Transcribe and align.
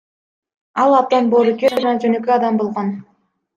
Ал 0.83 0.95
абдан 1.01 1.29
боорукер 1.35 1.77
жана 1.77 1.93
жөнөкөй 2.07 2.37
адам 2.39 2.61
болгон. 2.65 2.93